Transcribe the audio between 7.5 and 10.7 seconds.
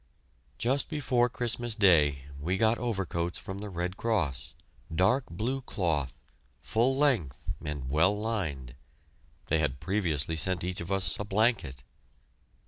and well lined. They had previously sent